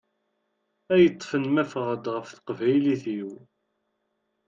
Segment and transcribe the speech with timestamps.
[0.93, 3.31] Ay-ṭfen ma fɣeɣ-d ɣef teqbaylit-iw.